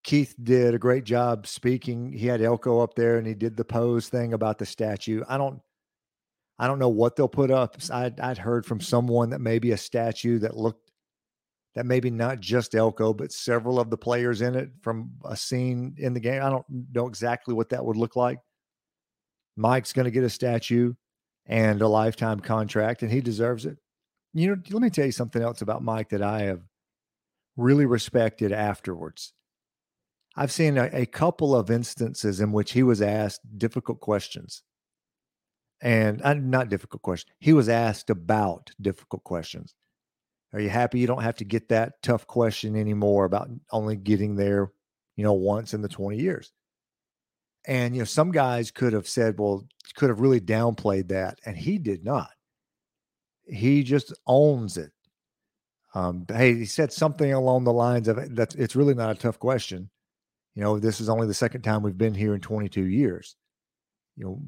Keith 0.05 0.35
did 0.41 0.73
a 0.73 0.79
great 0.79 1.03
job 1.05 1.49
speaking. 1.49 2.13
He 2.13 2.29
had 2.29 2.41
Elko 2.41 2.81
up 2.81 2.95
there, 2.95 3.19
and 3.19 3.27
he 3.27 3.35
did 3.35 3.57
the 3.57 3.65
pose 3.65 4.09
thing 4.09 4.35
about 4.35 4.59
the 4.59 4.67
statue. 4.67 5.25
I 5.29 5.37
don't, 5.37 5.61
I 6.59 6.67
don't 6.67 6.79
know 6.79 6.89
what 6.89 7.17
they'll 7.17 7.29
put 7.29 7.51
up. 7.51 7.77
I'd, 7.93 8.19
I'd 8.21 8.39
heard 8.39 8.65
from 8.65 8.81
someone 8.81 9.31
that 9.31 9.41
maybe 9.41 9.73
a 9.73 9.77
statue 9.77 10.39
that 10.41 10.57
looked 10.57 10.87
that 11.75 11.85
maybe 11.85 12.11
not 12.11 12.41
just 12.41 12.75
Elko, 12.75 13.13
but 13.13 13.31
several 13.31 13.79
of 13.79 13.91
the 13.91 13.99
players 13.99 14.41
in 14.41 14.55
it 14.55 14.71
from 14.81 15.11
a 15.27 15.37
scene 15.37 15.95
in 15.99 16.15
the 16.15 16.21
game. 16.21 16.43
I 16.43 16.49
don't 16.49 16.65
know 16.95 17.07
exactly 17.07 17.53
what 17.53 17.69
that 17.69 17.85
would 17.85 17.99
look 17.99 18.17
like. 18.17 18.39
Mike's 19.57 19.93
going 19.93 20.07
to 20.07 20.11
get 20.11 20.25
a 20.25 20.31
statue 20.31 20.95
and 21.45 21.83
a 21.83 21.89
lifetime 21.89 22.41
contract, 22.41 23.03
and 23.03 23.13
he 23.13 23.21
deserves 23.21 23.67
it. 23.67 23.77
You 24.33 24.49
know, 24.49 24.63
let 24.71 24.83
me 24.83 24.89
tell 24.89 25.05
you 25.05 25.13
something 25.13 25.43
else 25.43 25.61
about 25.61 25.85
Mike 25.85 26.09
that 26.11 26.23
I 26.23 26.43
have 26.43 26.63
really 27.59 27.85
respected 27.85 28.53
afterwards. 28.53 29.35
I've 30.35 30.53
seen 30.53 30.79
a, 30.79 30.89
a 30.93 31.07
couple 31.07 31.55
of 31.55 31.71
instances 31.71 32.41
in 32.41 32.53
which 32.53 32.73
he 32.73 32.83
was 32.83 33.03
asked 33.03 33.41
difficult 33.59 34.01
questions. 34.01 34.63
And 35.83 36.23
uh, 36.23 36.35
not 36.35 36.71
difficult 36.71 37.03
questions. 37.03 37.35
He 37.39 37.53
was 37.53 37.69
asked 37.69 38.09
about 38.11 38.71
difficult 38.81 39.25
questions 39.25 39.75
are 40.53 40.61
you 40.61 40.71
happy 40.71 40.99
you 40.99 41.07
don't 41.07 41.23
have 41.23 41.37
to 41.37 41.45
get 41.45 41.69
that 41.69 42.01
tough 42.03 42.27
question 42.27 42.77
anymore 42.77 43.27
about 43.27 43.51
only 43.73 43.95
getting 43.95 44.37
there, 44.37 44.71
you 45.17 45.25
know, 45.25 45.35
once 45.35 45.75
in 45.75 45.83
the 45.83 45.89
20 45.89 46.17
years? 46.17 46.51
And, 47.67 47.95
you 47.95 48.01
know, 48.01 48.07
some 48.07 48.31
guys 48.31 48.71
could 48.71 48.95
have 48.95 49.07
said, 49.09 49.39
well, 49.39 49.67
could 49.97 50.09
have 50.09 50.21
really 50.21 50.41
downplayed 50.41 51.09
that. 51.09 51.41
And 51.45 51.59
he 51.59 51.79
did 51.79 52.05
not. 52.05 52.31
He 53.47 53.83
just 53.83 54.15
owns 54.27 54.79
it. 54.79 54.93
Um, 55.95 56.25
hey, 56.29 56.55
he 56.55 56.65
said 56.65 56.93
something 56.93 57.33
along 57.33 57.65
the 57.65 57.73
lines 57.73 58.09
of 58.09 58.37
that 58.37 58.55
it's 58.55 58.77
really 58.77 58.95
not 58.95 59.11
a 59.11 59.19
tough 59.19 59.39
question. 59.39 59.91
You 60.55 60.63
know, 60.63 60.79
this 60.79 61.01
is 61.01 61.09
only 61.09 61.27
the 61.27 61.35
second 61.35 61.63
time 61.63 61.83
we've 61.83 61.99
been 61.99 62.15
here 62.15 62.35
in 62.35 62.41
22 62.41 62.83
years. 62.83 63.37
You 64.17 64.25
know, 64.25 64.43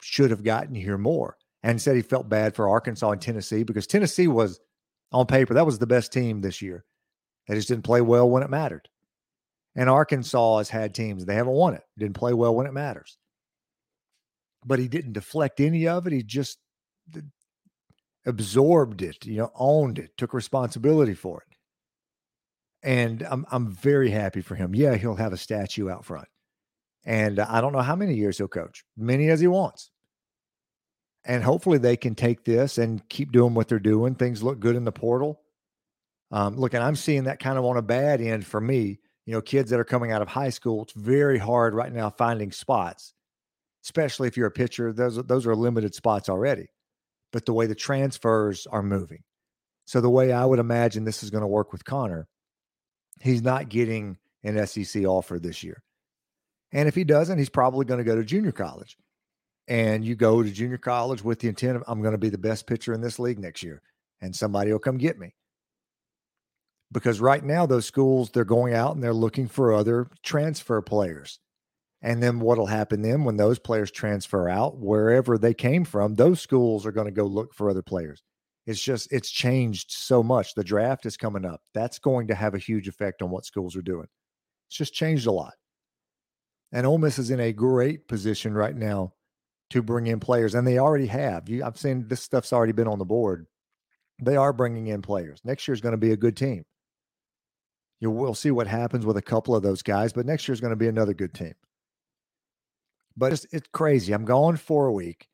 should 0.00 0.30
have 0.30 0.44
gotten 0.44 0.74
here 0.74 0.98
more. 0.98 1.36
And 1.62 1.82
said 1.82 1.96
he 1.96 2.02
felt 2.02 2.28
bad 2.28 2.54
for 2.54 2.68
Arkansas 2.68 3.10
and 3.10 3.20
Tennessee 3.20 3.64
because 3.64 3.86
Tennessee 3.86 4.28
was 4.28 4.60
on 5.10 5.26
paper, 5.26 5.54
that 5.54 5.66
was 5.66 5.78
the 5.78 5.86
best 5.86 6.12
team 6.12 6.40
this 6.40 6.62
year. 6.62 6.84
They 7.48 7.54
just 7.54 7.68
didn't 7.68 7.84
play 7.84 8.00
well 8.00 8.28
when 8.30 8.42
it 8.42 8.50
mattered. 8.50 8.88
And 9.74 9.88
Arkansas 9.88 10.58
has 10.58 10.68
had 10.68 10.94
teams, 10.94 11.24
they 11.24 11.34
haven't 11.34 11.52
won 11.52 11.74
it, 11.74 11.82
didn't 11.98 12.16
play 12.16 12.32
well 12.32 12.54
when 12.54 12.66
it 12.66 12.72
matters. 12.72 13.16
But 14.64 14.78
he 14.78 14.88
didn't 14.88 15.12
deflect 15.12 15.60
any 15.60 15.88
of 15.88 16.06
it. 16.06 16.12
He 16.12 16.22
just 16.22 16.58
absorbed 18.26 19.02
it, 19.02 19.24
you 19.24 19.38
know, 19.38 19.50
owned 19.54 19.98
it, 19.98 20.16
took 20.16 20.34
responsibility 20.34 21.14
for 21.14 21.42
it. 21.42 21.56
And 22.82 23.22
I'm 23.22 23.44
I'm 23.50 23.72
very 23.72 24.10
happy 24.10 24.40
for 24.40 24.54
him. 24.54 24.74
Yeah, 24.74 24.94
he'll 24.94 25.16
have 25.16 25.32
a 25.32 25.36
statue 25.36 25.90
out 25.90 26.04
front. 26.04 26.28
And 27.04 27.40
I 27.40 27.60
don't 27.60 27.72
know 27.72 27.80
how 27.80 27.96
many 27.96 28.14
years 28.14 28.38
he'll 28.38 28.48
coach, 28.48 28.84
many 28.96 29.28
as 29.28 29.40
he 29.40 29.46
wants 29.46 29.90
and 31.28 31.44
hopefully 31.44 31.78
they 31.78 31.96
can 31.96 32.14
take 32.14 32.44
this 32.44 32.78
and 32.78 33.06
keep 33.08 33.32
doing 33.32 33.54
what 33.54 33.68
they're 33.68 33.78
doing. 33.78 34.14
Things 34.14 34.42
look 34.42 34.58
good 34.58 34.74
in 34.74 34.84
the 34.84 34.92
portal. 34.92 35.40
Um, 36.30 36.56
look, 36.56 36.74
and 36.74 36.82
I'm 36.82 36.96
seeing 36.96 37.24
that 37.24 37.38
kind 37.38 37.58
of 37.58 37.64
on 37.64 37.76
a 37.76 37.82
bad 37.82 38.20
end 38.20 38.46
for 38.46 38.60
me. 38.60 38.98
You 39.26 39.34
know, 39.34 39.42
kids 39.42 39.70
that 39.70 39.78
are 39.78 39.84
coming 39.84 40.10
out 40.10 40.22
of 40.22 40.28
high 40.28 40.48
school, 40.48 40.82
it's 40.82 40.94
very 40.94 41.38
hard 41.38 41.74
right 41.74 41.92
now 41.92 42.08
finding 42.08 42.50
spots, 42.50 43.12
especially 43.84 44.26
if 44.26 44.38
you're 44.38 44.46
a 44.46 44.50
pitcher. 44.50 44.92
Those 44.92 45.16
those 45.24 45.46
are 45.46 45.54
limited 45.54 45.94
spots 45.94 46.30
already. 46.30 46.68
But 47.30 47.44
the 47.44 47.52
way 47.52 47.66
the 47.66 47.74
transfers 47.74 48.66
are 48.66 48.82
moving, 48.82 49.22
so 49.86 50.00
the 50.00 50.08
way 50.08 50.32
I 50.32 50.46
would 50.46 50.58
imagine 50.58 51.04
this 51.04 51.22
is 51.22 51.28
going 51.28 51.42
to 51.42 51.46
work 51.46 51.72
with 51.72 51.84
Connor, 51.84 52.26
he's 53.20 53.42
not 53.42 53.68
getting 53.68 54.16
an 54.42 54.66
SEC 54.66 55.04
offer 55.04 55.38
this 55.38 55.62
year, 55.62 55.82
and 56.72 56.88
if 56.88 56.94
he 56.94 57.04
doesn't, 57.04 57.38
he's 57.38 57.48
probably 57.48 57.84
going 57.84 57.98
to 57.98 58.04
go 58.04 58.16
to 58.16 58.24
junior 58.24 58.52
college 58.52 58.96
and 59.68 60.04
you 60.04 60.16
go 60.16 60.42
to 60.42 60.50
junior 60.50 60.78
college 60.78 61.22
with 61.22 61.38
the 61.40 61.48
intent 61.48 61.76
of 61.76 61.84
I'm 61.86 62.00
going 62.00 62.12
to 62.12 62.18
be 62.18 62.30
the 62.30 62.38
best 62.38 62.66
pitcher 62.66 62.92
in 62.92 63.00
this 63.00 63.18
league 63.18 63.38
next 63.38 63.62
year 63.62 63.82
and 64.20 64.34
somebody 64.34 64.72
will 64.72 64.78
come 64.78 64.98
get 64.98 65.18
me. 65.18 65.34
Because 66.90 67.20
right 67.20 67.44
now 67.44 67.66
those 67.66 67.86
schools 67.86 68.30
they're 68.30 68.44
going 68.44 68.74
out 68.74 68.94
and 68.94 69.04
they're 69.04 69.12
looking 69.12 69.46
for 69.46 69.72
other 69.72 70.08
transfer 70.22 70.80
players. 70.80 71.38
And 72.00 72.22
then 72.22 72.40
what'll 72.40 72.66
happen 72.66 73.02
then 73.02 73.24
when 73.24 73.36
those 73.36 73.58
players 73.58 73.90
transfer 73.90 74.48
out 74.48 74.78
wherever 74.78 75.36
they 75.36 75.52
came 75.52 75.84
from, 75.84 76.14
those 76.14 76.40
schools 76.40 76.86
are 76.86 76.92
going 76.92 77.06
to 77.06 77.12
go 77.12 77.24
look 77.24 77.52
for 77.52 77.68
other 77.68 77.82
players. 77.82 78.22
It's 78.66 78.82
just 78.82 79.12
it's 79.12 79.30
changed 79.30 79.90
so 79.90 80.22
much. 80.22 80.54
The 80.54 80.62
draft 80.62 81.06
is 81.06 81.16
coming 81.16 81.44
up. 81.44 81.60
That's 81.74 81.98
going 81.98 82.28
to 82.28 82.34
have 82.34 82.54
a 82.54 82.58
huge 82.58 82.86
effect 82.86 83.22
on 83.22 83.30
what 83.30 83.46
schools 83.46 83.74
are 83.76 83.82
doing. 83.82 84.06
It's 84.68 84.76
just 84.76 84.94
changed 84.94 85.26
a 85.26 85.32
lot. 85.32 85.54
And 86.72 86.86
Ole 86.86 86.98
Miss 86.98 87.18
is 87.18 87.30
in 87.30 87.40
a 87.40 87.52
great 87.52 88.08
position 88.08 88.54
right 88.54 88.76
now 88.76 89.14
to 89.70 89.82
bring 89.82 90.06
in 90.06 90.20
players, 90.20 90.54
and 90.54 90.66
they 90.66 90.78
already 90.78 91.06
have. 91.06 91.48
You, 91.48 91.64
I've 91.64 91.78
seen 91.78 92.08
this 92.08 92.22
stuff's 92.22 92.52
already 92.52 92.72
been 92.72 92.88
on 92.88 92.98
the 92.98 93.04
board. 93.04 93.46
They 94.22 94.36
are 94.36 94.52
bringing 94.52 94.88
in 94.88 95.02
players. 95.02 95.40
Next 95.44 95.68
year 95.68 95.74
is 95.74 95.80
going 95.80 95.92
to 95.92 95.98
be 95.98 96.12
a 96.12 96.16
good 96.16 96.36
team. 96.36 96.64
You 98.00 98.10
will 98.10 98.34
see 98.34 98.50
what 98.50 98.66
happens 98.66 99.04
with 99.04 99.16
a 99.16 99.22
couple 99.22 99.54
of 99.56 99.62
those 99.62 99.82
guys, 99.82 100.12
but 100.12 100.26
next 100.26 100.46
year 100.46 100.52
is 100.52 100.60
going 100.60 100.72
to 100.72 100.76
be 100.76 100.88
another 100.88 101.14
good 101.14 101.34
team. 101.34 101.54
But 103.16 103.32
it's 103.32 103.46
it's 103.50 103.68
crazy. 103.72 104.12
I'm 104.12 104.24
gone 104.24 104.56
for 104.56 104.86
a 104.86 104.92
week. 104.92 105.26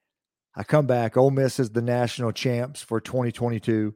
I 0.57 0.63
come 0.63 0.87
back. 0.87 1.17
Ole 1.17 1.31
Miss 1.31 1.59
is 1.59 1.71
the 1.71 1.83
national 1.83 2.33
champs 2.33 2.81
for 2.81 3.01
2022. 3.01 3.95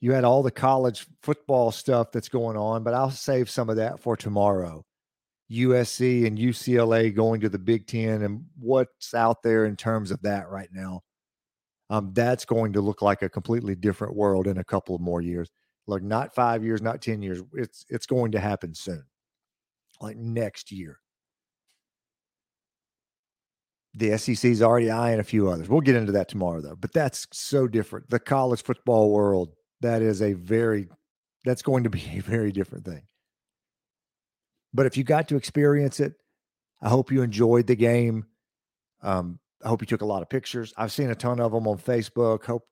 You 0.00 0.12
had 0.12 0.24
all 0.24 0.42
the 0.42 0.50
college 0.50 1.06
football 1.22 1.72
stuff 1.72 2.12
that's 2.12 2.28
going 2.28 2.56
on, 2.56 2.84
but 2.84 2.94
I'll 2.94 3.10
save 3.10 3.50
some 3.50 3.68
of 3.68 3.76
that 3.76 3.98
for 4.00 4.16
tomorrow. 4.16 4.84
USC 5.50 6.26
and 6.26 6.38
UCLA 6.38 7.14
going 7.14 7.40
to 7.40 7.48
the 7.48 7.58
Big 7.58 7.86
Ten 7.86 8.22
and 8.22 8.44
what's 8.58 9.14
out 9.14 9.42
there 9.42 9.64
in 9.64 9.76
terms 9.76 10.10
of 10.10 10.20
that 10.22 10.48
right 10.50 10.68
now. 10.72 11.02
Um, 11.90 12.12
that's 12.12 12.44
going 12.44 12.74
to 12.74 12.82
look 12.82 13.00
like 13.00 13.22
a 13.22 13.30
completely 13.30 13.74
different 13.74 14.14
world 14.14 14.46
in 14.46 14.58
a 14.58 14.64
couple 14.64 14.94
of 14.94 15.00
more 15.00 15.22
years. 15.22 15.50
Look, 15.86 16.02
not 16.02 16.34
five 16.34 16.62
years, 16.62 16.82
not 16.82 17.00
10 17.00 17.22
years. 17.22 17.40
It's 17.54 17.86
it's 17.88 18.06
going 18.06 18.32
to 18.32 18.40
happen 18.40 18.74
soon. 18.74 19.04
Like 20.00 20.18
next 20.18 20.70
year. 20.70 21.00
The 23.94 24.16
SEC's 24.18 24.60
already 24.60 24.90
eyeing 24.90 25.18
a 25.18 25.24
few 25.24 25.48
others. 25.48 25.68
We'll 25.68 25.80
get 25.80 25.96
into 25.96 26.12
that 26.12 26.28
tomorrow, 26.28 26.60
though. 26.60 26.76
But 26.76 26.92
that's 26.92 27.26
so 27.32 27.66
different. 27.66 28.10
The 28.10 28.20
college 28.20 28.62
football 28.62 29.10
world, 29.10 29.54
that 29.80 30.02
is 30.02 30.20
a 30.20 30.34
very 30.34 30.88
that's 31.44 31.62
going 31.62 31.84
to 31.84 31.90
be 31.90 32.04
a 32.18 32.20
very 32.20 32.52
different 32.52 32.84
thing. 32.84 33.02
But 34.72 34.86
if 34.86 34.96
you 34.96 35.04
got 35.04 35.28
to 35.28 35.36
experience 35.36 36.00
it, 36.00 36.14
I 36.80 36.88
hope 36.88 37.10
you 37.10 37.22
enjoyed 37.22 37.66
the 37.66 37.76
game. 37.76 38.26
Um, 39.02 39.38
I 39.64 39.68
hope 39.68 39.82
you 39.82 39.86
took 39.86 40.02
a 40.02 40.06
lot 40.06 40.22
of 40.22 40.28
pictures. 40.28 40.72
I've 40.76 40.92
seen 40.92 41.10
a 41.10 41.14
ton 41.14 41.40
of 41.40 41.52
them 41.52 41.66
on 41.66 41.78
Facebook. 41.78 42.44
Hope 42.44 42.66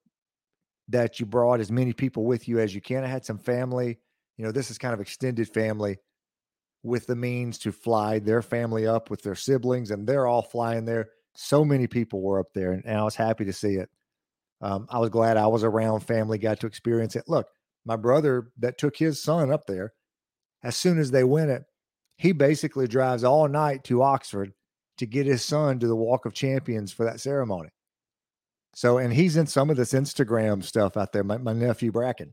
that 0.88 1.18
you 1.18 1.26
brought 1.26 1.60
as 1.60 1.72
many 1.72 1.92
people 1.92 2.24
with 2.24 2.46
you 2.46 2.60
as 2.60 2.74
you 2.74 2.80
can. 2.80 3.02
I 3.02 3.08
had 3.08 3.24
some 3.24 3.38
family, 3.38 3.98
you 4.36 4.44
know, 4.44 4.52
this 4.52 4.70
is 4.70 4.78
kind 4.78 4.94
of 4.94 5.00
extended 5.00 5.48
family 5.48 5.98
with 6.82 7.06
the 7.06 7.16
means 7.16 7.58
to 7.58 7.72
fly 7.72 8.20
their 8.20 8.42
family 8.42 8.86
up 8.86 9.10
with 9.10 9.22
their 9.22 9.34
siblings, 9.34 9.90
and 9.90 10.06
they're 10.06 10.26
all 10.26 10.42
flying 10.42 10.84
there. 10.84 11.08
So 11.34 11.64
many 11.64 11.88
people 11.88 12.22
were 12.22 12.38
up 12.38 12.52
there, 12.54 12.72
and, 12.72 12.84
and 12.86 12.96
I 12.96 13.02
was 13.02 13.16
happy 13.16 13.44
to 13.46 13.52
see 13.52 13.74
it. 13.74 13.90
Um, 14.60 14.86
I 14.90 14.98
was 14.98 15.10
glad 15.10 15.36
I 15.36 15.48
was 15.48 15.64
around 15.64 16.00
family, 16.00 16.38
got 16.38 16.60
to 16.60 16.66
experience 16.66 17.16
it. 17.16 17.24
Look, 17.26 17.48
my 17.84 17.96
brother 17.96 18.52
that 18.58 18.78
took 18.78 18.96
his 18.96 19.20
son 19.20 19.50
up 19.50 19.66
there, 19.66 19.92
as 20.62 20.76
soon 20.76 20.98
as 20.98 21.10
they 21.10 21.24
win 21.24 21.50
it, 21.50 21.64
he 22.18 22.32
basically 22.32 22.86
drives 22.88 23.24
all 23.24 23.48
night 23.48 23.84
to 23.84 24.02
Oxford 24.02 24.52
to 24.98 25.06
get 25.06 25.26
his 25.26 25.44
son 25.44 25.78
to 25.78 25.86
the 25.86 25.96
Walk 25.96 26.24
of 26.24 26.32
Champions 26.32 26.92
for 26.92 27.04
that 27.04 27.20
ceremony. 27.20 27.68
So, 28.74 28.98
and 28.98 29.12
he's 29.12 29.36
in 29.36 29.46
some 29.46 29.70
of 29.70 29.76
this 29.76 29.92
Instagram 29.92 30.62
stuff 30.62 30.96
out 30.96 31.12
there. 31.12 31.24
My, 31.24 31.38
my 31.38 31.52
nephew 31.52 31.92
Bracken, 31.92 32.32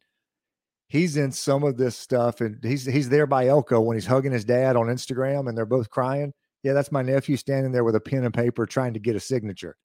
he's 0.87 1.15
in 1.17 1.31
some 1.31 1.63
of 1.63 1.77
this 1.77 1.95
stuff, 1.95 2.41
and 2.41 2.59
he's 2.63 2.85
he's 2.85 3.09
there 3.09 3.27
by 3.27 3.47
Elko 3.47 3.81
when 3.81 3.95
he's 3.95 4.05
hugging 4.05 4.31
his 4.31 4.45
dad 4.45 4.75
on 4.75 4.87
Instagram, 4.87 5.47
and 5.47 5.57
they're 5.57 5.65
both 5.65 5.89
crying. 5.89 6.33
Yeah, 6.63 6.73
that's 6.73 6.91
my 6.91 7.01
nephew 7.01 7.37
standing 7.37 7.71
there 7.71 7.83
with 7.83 7.95
a 7.95 7.99
pen 7.99 8.23
and 8.23 8.33
paper 8.33 8.65
trying 8.65 8.93
to 8.93 8.99
get 8.99 9.15
a 9.15 9.19
signature. 9.19 9.75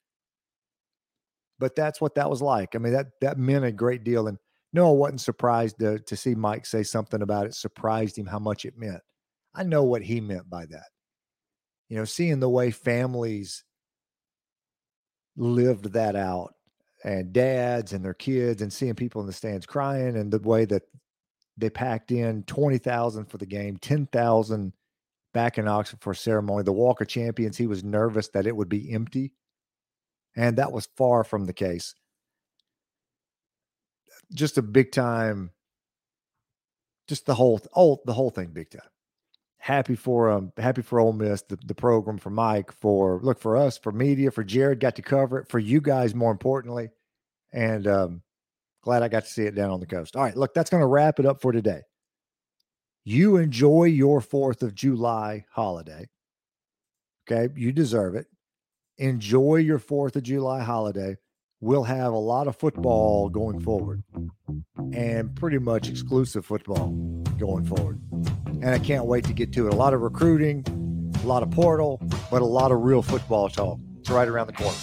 But 1.59 1.75
that's 1.75 1.99
what 1.99 2.15
that 2.15 2.29
was 2.29 2.41
like. 2.41 2.75
I 2.75 2.77
mean, 2.77 2.93
that 2.93 3.07
that 3.21 3.37
meant 3.37 3.65
a 3.65 3.71
great 3.71 4.03
deal. 4.03 4.27
And 4.27 4.37
Noah 4.71 4.93
wasn't 4.93 5.21
surprised 5.21 5.79
to, 5.79 5.99
to 5.99 6.15
see 6.15 6.35
Mike 6.35 6.65
say 6.65 6.83
something 6.83 7.21
about 7.21 7.47
it, 7.47 7.55
surprised 7.55 8.17
him 8.17 8.25
how 8.25 8.39
much 8.39 8.65
it 8.65 8.77
meant. 8.77 9.01
I 9.59 9.63
know 9.63 9.83
what 9.83 10.01
he 10.01 10.21
meant 10.21 10.49
by 10.49 10.65
that. 10.67 10.87
You 11.89 11.97
know, 11.97 12.05
seeing 12.05 12.39
the 12.39 12.49
way 12.49 12.71
families 12.71 13.65
lived 15.35 15.91
that 15.91 16.15
out 16.15 16.53
and 17.03 17.33
dads 17.33 17.91
and 17.91 18.03
their 18.03 18.13
kids 18.13 18.61
and 18.61 18.71
seeing 18.71 18.95
people 18.95 19.19
in 19.19 19.27
the 19.27 19.33
stands 19.33 19.65
crying 19.65 20.15
and 20.15 20.31
the 20.31 20.39
way 20.39 20.63
that 20.63 20.83
they 21.57 21.69
packed 21.69 22.11
in 22.11 22.43
20,000 22.43 23.25
for 23.25 23.37
the 23.37 23.45
game, 23.45 23.75
10,000 23.75 24.73
back 25.33 25.57
in 25.57 25.67
Oxford 25.67 25.99
for 25.99 26.13
ceremony. 26.13 26.63
The 26.63 26.71
Walk 26.71 27.01
of 27.01 27.09
Champions, 27.09 27.57
he 27.57 27.67
was 27.67 27.83
nervous 27.83 28.29
that 28.29 28.47
it 28.47 28.55
would 28.55 28.69
be 28.69 28.93
empty. 28.93 29.33
And 30.37 30.57
that 30.57 30.71
was 30.71 30.87
far 30.95 31.25
from 31.25 31.43
the 31.43 31.53
case. 31.53 31.95
Just 34.33 34.57
a 34.57 34.61
big 34.61 34.93
time, 34.93 35.51
just 37.09 37.25
the 37.25 37.35
whole, 37.35 37.59
oh, 37.75 37.99
the 38.05 38.13
whole 38.13 38.29
thing 38.29 38.51
big 38.53 38.69
time 38.69 38.89
happy 39.69 39.95
for 39.95 40.31
um 40.31 40.51
happy 40.57 40.81
for 40.81 40.99
Ole 40.99 41.13
Miss, 41.13 41.43
the, 41.43 41.55
the 41.67 41.75
program 41.75 42.17
for 42.17 42.31
Mike, 42.31 42.71
for 42.71 43.19
look 43.21 43.39
for 43.39 43.55
us, 43.55 43.77
for 43.77 43.91
media, 43.91 44.31
for 44.31 44.43
Jared 44.43 44.79
got 44.79 44.95
to 44.95 45.03
cover 45.03 45.37
it, 45.37 45.47
for 45.47 45.59
you 45.59 45.79
guys 45.79 46.15
more 46.15 46.31
importantly, 46.31 46.89
and 47.53 47.85
um, 47.85 48.23
glad 48.81 49.03
I 49.03 49.09
got 49.09 49.25
to 49.25 49.29
see 49.29 49.43
it 49.43 49.53
down 49.53 49.69
on 49.69 49.79
the 49.79 49.85
coast. 49.85 50.15
All 50.15 50.23
right, 50.23 50.35
look, 50.35 50.55
that's 50.55 50.71
going 50.71 50.81
to 50.81 50.87
wrap 50.87 51.19
it 51.19 51.27
up 51.27 51.39
for 51.39 51.51
today. 51.51 51.81
You 53.05 53.37
enjoy 53.37 53.85
your 53.85 54.21
Fourth 54.21 54.63
of 54.63 54.73
July 54.73 55.45
holiday. 55.51 56.09
Okay, 57.29 57.53
you 57.55 57.71
deserve 57.71 58.15
it. 58.15 58.25
Enjoy 58.97 59.57
your 59.57 59.77
Fourth 59.77 60.15
of 60.15 60.23
July 60.23 60.61
holiday. 60.61 61.15
We'll 61.61 61.83
have 61.83 62.13
a 62.13 62.17
lot 62.17 62.47
of 62.47 62.55
football 62.55 63.29
going 63.29 63.59
forward, 63.59 64.03
and 64.93 65.35
pretty 65.35 65.59
much 65.59 65.89
exclusive 65.89 66.45
football 66.45 66.89
going 67.37 67.65
forward 67.65 67.99
and 68.61 68.71
I 68.71 68.79
can't 68.79 69.05
wait 69.05 69.23
to 69.25 69.33
get 69.33 69.53
to 69.53 69.67
it. 69.67 69.73
A 69.73 69.75
lot 69.75 69.93
of 69.93 70.01
recruiting, 70.01 70.65
a 71.23 71.27
lot 71.27 71.43
of 71.43 71.51
portal, 71.51 72.01
but 72.29 72.41
a 72.41 72.45
lot 72.45 72.71
of 72.71 72.81
real 72.81 73.01
football 73.01 73.49
talk. 73.49 73.79
It's 73.99 74.09
right 74.09 74.27
around 74.27 74.47
the 74.47 74.53
corner. 74.53 74.77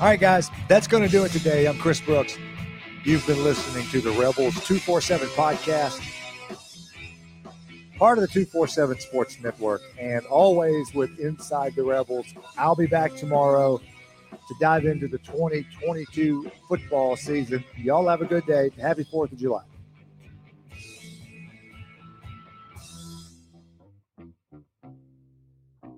All 0.00 0.06
right, 0.06 0.18
guys, 0.18 0.50
that's 0.68 0.86
going 0.86 1.02
to 1.02 1.08
do 1.08 1.24
it 1.24 1.32
today. 1.32 1.66
I'm 1.66 1.78
Chris 1.78 2.00
Brooks. 2.00 2.36
You've 3.04 3.26
been 3.26 3.42
listening 3.44 3.86
to 3.88 4.00
the 4.00 4.10
Rebels 4.10 4.54
247 4.64 5.28
podcast, 5.28 6.00
part 7.98 8.16
of 8.16 8.22
the 8.22 8.28
247 8.28 9.00
Sports 9.00 9.38
Network, 9.42 9.82
and 9.98 10.24
always 10.26 10.94
with 10.94 11.18
Inside 11.20 11.74
the 11.76 11.84
Rebels. 11.84 12.26
I'll 12.56 12.76
be 12.76 12.86
back 12.86 13.14
tomorrow 13.14 13.80
to 14.48 14.54
dive 14.60 14.84
into 14.84 15.08
the 15.08 15.18
2022 15.18 16.50
football 16.68 17.16
season. 17.16 17.64
Y'all 17.76 18.08
have 18.08 18.22
a 18.22 18.26
good 18.26 18.46
day. 18.46 18.70
Happy 18.78 19.04
4th 19.04 19.32
of 19.32 19.38
July. 19.38 19.62